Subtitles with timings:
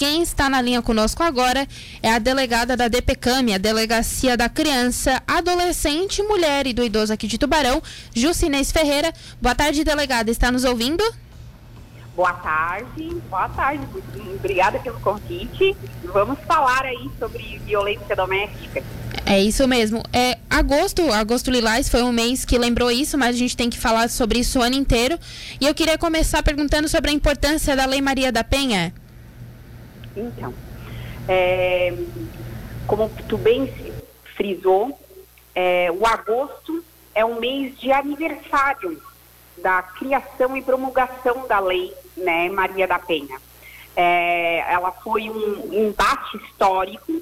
[0.00, 1.68] quem está na linha conosco agora
[2.02, 7.26] é a delegada da DPCAM, a Delegacia da Criança, Adolescente, Mulher e do Idoso aqui
[7.26, 7.82] de Tubarão,
[8.16, 9.12] Jucinês Ferreira.
[9.42, 10.30] Boa tarde, delegada.
[10.30, 11.04] Está nos ouvindo?
[12.16, 13.86] Boa tarde, boa tarde.
[14.36, 15.76] Obrigada pelo convite.
[16.04, 18.82] Vamos falar aí sobre violência doméstica.
[19.26, 20.02] É isso mesmo.
[20.14, 23.78] É agosto, agosto lilás foi um mês que lembrou isso, mas a gente tem que
[23.78, 25.18] falar sobre isso o ano inteiro.
[25.60, 28.94] E eu queria começar perguntando sobre a importância da Lei Maria da Penha.
[30.16, 30.52] Então,
[31.28, 31.94] é,
[32.86, 33.72] como tu bem
[34.36, 34.98] frisou,
[35.54, 39.00] é, o agosto é um mês de aniversário
[39.58, 43.38] da criação e promulgação da lei né, Maria da Penha.
[43.96, 47.20] É, ela foi um embate histórico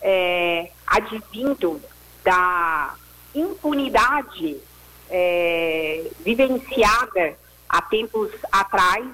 [0.00, 1.80] é, advindo
[2.24, 2.94] da
[3.34, 4.56] impunidade
[5.10, 7.36] é, vivenciada
[7.68, 9.06] há tempos atrás,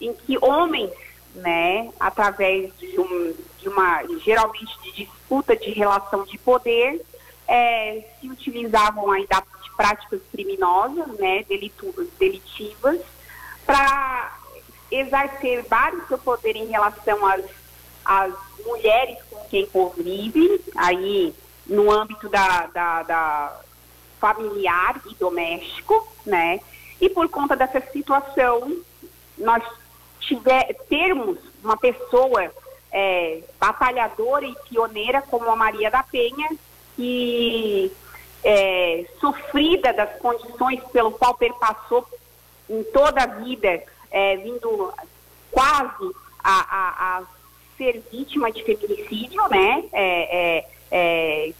[0.00, 0.90] em que homens,
[1.38, 7.04] né, através de, um, de uma, geralmente de disputa de relação de poder,
[7.46, 11.44] é, se utilizavam ainda de práticas criminosas, né,
[12.18, 13.00] delitivas,
[13.64, 14.36] para
[14.90, 17.44] exercer vários seu poder em relação às,
[18.04, 21.34] às mulheres com quem convive, aí
[21.66, 23.60] no âmbito da, da, da
[24.18, 26.60] familiar e doméstico, né?
[27.00, 28.82] E por conta dessa situação,
[29.36, 29.62] nós
[30.20, 32.52] tiver, termos uma pessoa
[32.92, 36.48] é, batalhadora e pioneira como a Maria da Penha,
[36.96, 37.92] que
[38.42, 42.06] é, sofrida das condições pelo qual perpassou
[42.68, 44.92] em toda a vida, é, vindo
[45.50, 47.22] quase a, a, a,
[47.76, 49.84] ser vítima de feminicídio, né?
[49.92, 51.52] É, é, é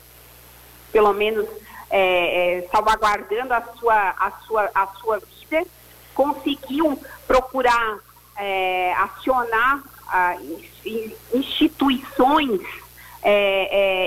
[0.92, 1.46] pelo menos
[1.90, 5.64] é, salvaguardando a sua, a, sua, a sua vida,
[6.14, 7.98] conseguiu procurar
[8.96, 9.82] acionar
[11.32, 12.60] instituições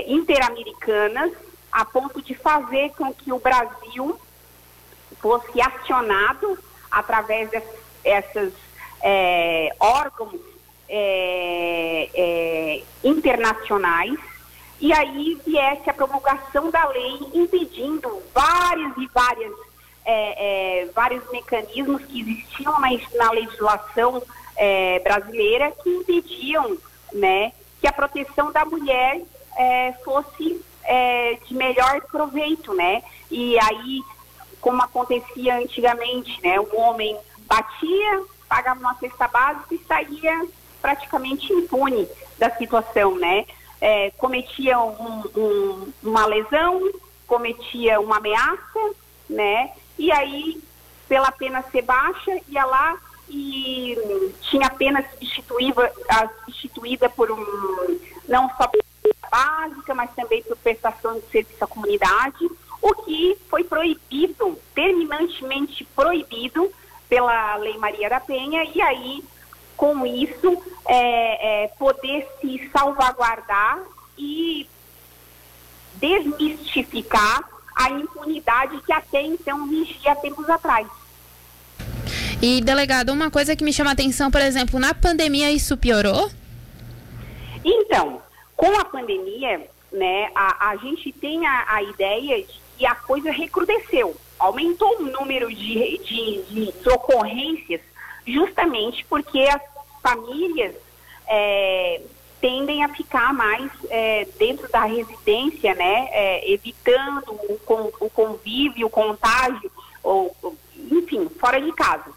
[0.06, 1.32] interamericanas
[1.70, 4.20] a ponto de fazer com que o Brasil
[5.20, 6.58] fosse acionado
[6.90, 7.50] através
[8.02, 8.52] dessas
[9.02, 10.40] é, órgãos
[10.88, 14.18] é, é, internacionais.
[14.80, 19.52] E aí viesse a promulgação da lei impedindo vários e várias
[20.04, 24.22] é, é, vários mecanismos que existiam na, na legislação
[24.56, 26.76] é, brasileira que impediam
[27.12, 29.20] né, que a proteção da mulher
[30.04, 30.60] fosse
[31.46, 33.02] de melhor proveito, né?
[33.30, 34.00] E aí,
[34.60, 40.46] como acontecia antigamente, né, o homem batia, pagava uma cesta básica e saía
[40.80, 42.08] praticamente impune
[42.38, 43.46] da situação, né?
[43.80, 46.80] É, cometia um, um, uma lesão,
[47.26, 48.94] cometia uma ameaça,
[49.30, 49.70] né?
[50.02, 50.60] E aí,
[51.08, 52.98] pela pena ser baixa, ia lá
[53.28, 53.96] e
[54.40, 55.92] tinha pena substituída,
[56.44, 58.68] substituída por um, não só
[59.30, 62.50] básica, mas também por prestação de serviço à comunidade,
[62.82, 66.68] o que foi proibido, terminantemente proibido,
[67.08, 69.22] pela Lei Maria da Penha, e aí,
[69.76, 73.78] com isso, é, é, poder se salvaguardar
[74.18, 74.68] e
[75.94, 80.86] desmistificar a impunidade que até então vigia tempos atrás.
[82.40, 86.28] E, delegado, uma coisa que me chama a atenção, por exemplo, na pandemia isso piorou?
[87.64, 88.20] Então,
[88.56, 93.30] com a pandemia, né, a, a gente tem a, a ideia de que a coisa
[93.30, 97.80] recrudesceu aumentou o número de, de, de ocorrências
[98.26, 99.62] justamente porque as
[100.02, 100.74] famílias
[101.28, 102.00] é,
[102.42, 107.60] tendem a ficar mais é, dentro da residência, né, é, evitando o,
[108.00, 109.70] o, convívio, o contágio,
[110.02, 110.36] ou,
[110.90, 112.12] enfim, fora de casa.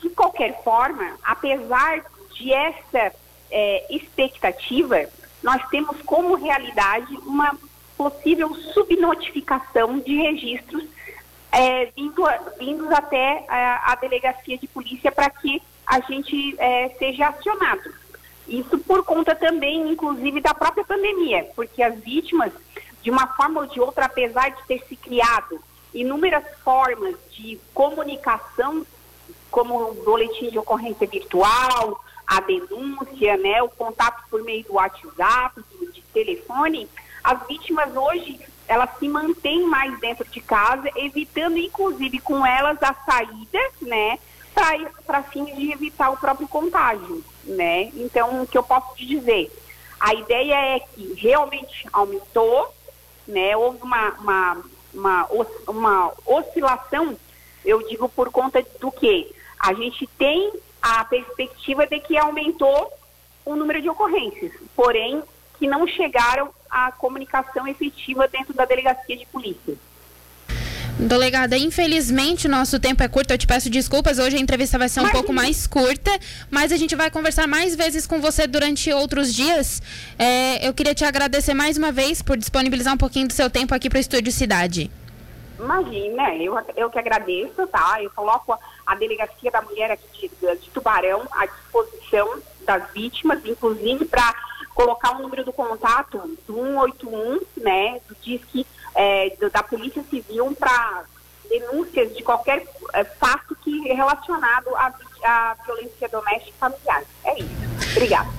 [0.00, 3.12] De qualquer forma, apesar de essa
[3.50, 5.04] é, expectativa,
[5.42, 7.54] nós temos como realidade uma
[7.98, 10.84] possível subnotificação de registros
[11.52, 12.22] é, vindo,
[12.58, 17.99] vindos até a, a, delegacia de polícia para que a gente é, seja acionado.
[18.50, 22.52] Isso por conta também, inclusive, da própria pandemia, porque as vítimas,
[23.00, 25.60] de uma forma ou de outra, apesar de ter se criado
[25.94, 28.84] inúmeras formas de comunicação,
[29.52, 35.60] como o boletim de ocorrência virtual, a denúncia, né, o contato por meio do WhatsApp,
[35.78, 36.88] de, de telefone,
[37.22, 42.94] as vítimas hoje elas se mantêm mais dentro de casa, evitando inclusive com elas a
[42.94, 44.18] saída, né,
[45.06, 47.84] para fins de evitar o próprio contágio, né?
[47.94, 49.50] Então, o que eu posso te dizer?
[49.98, 52.72] A ideia é que realmente aumentou,
[53.26, 53.56] né?
[53.56, 54.62] Houve uma, uma,
[54.94, 55.28] uma,
[55.66, 57.16] uma oscilação,
[57.64, 59.34] eu digo por conta do que?
[59.58, 62.92] A gente tem a perspectiva de que aumentou
[63.44, 65.22] o número de ocorrências, porém
[65.58, 69.76] que não chegaram à comunicação efetiva dentro da delegacia de polícia.
[70.98, 74.18] Delegada, infelizmente o nosso tempo é curto, eu te peço desculpas.
[74.18, 76.10] Hoje a entrevista vai ser um pouco mais curta,
[76.50, 79.80] mas a gente vai conversar mais vezes com você durante outros dias.
[80.18, 83.74] É, eu queria te agradecer mais uma vez por disponibilizar um pouquinho do seu tempo
[83.74, 84.90] aqui para o Estúdio Cidade.
[85.58, 88.02] Imagina, eu, eu que agradeço, tá?
[88.02, 93.44] Eu coloco a, a Delegacia da Mulher aqui de, de Tubarão à disposição das vítimas,
[93.44, 94.34] inclusive para
[94.74, 98.66] colocar o número do contato do 181, né, do Disque
[99.00, 101.04] é, da Polícia Civil para
[101.48, 104.92] denúncias de qualquer é, fato que é relacionado à,
[105.24, 107.02] à violência doméstica e familiar.
[107.24, 107.92] É isso.
[107.96, 108.30] Obrigada.